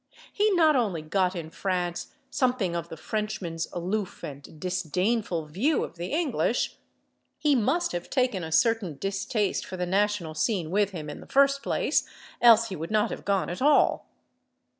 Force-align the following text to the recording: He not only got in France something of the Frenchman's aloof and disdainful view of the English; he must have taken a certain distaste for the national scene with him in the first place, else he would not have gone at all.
He 0.33 0.49
not 0.55 0.75
only 0.75 1.03
got 1.03 1.35
in 1.35 1.51
France 1.51 2.07
something 2.31 2.75
of 2.75 2.89
the 2.89 2.97
Frenchman's 2.97 3.67
aloof 3.71 4.23
and 4.23 4.59
disdainful 4.59 5.45
view 5.45 5.83
of 5.83 5.97
the 5.97 6.07
English; 6.07 6.77
he 7.37 7.53
must 7.53 7.91
have 7.91 8.09
taken 8.09 8.43
a 8.43 8.51
certain 8.51 8.97
distaste 8.97 9.63
for 9.63 9.77
the 9.77 9.85
national 9.85 10.33
scene 10.33 10.71
with 10.71 10.89
him 10.89 11.07
in 11.07 11.19
the 11.19 11.27
first 11.27 11.61
place, 11.61 12.07
else 12.41 12.69
he 12.69 12.75
would 12.75 12.89
not 12.89 13.11
have 13.11 13.25
gone 13.25 13.47
at 13.47 13.61
all. 13.61 14.07